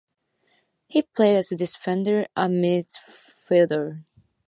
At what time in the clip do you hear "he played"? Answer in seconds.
0.87-1.35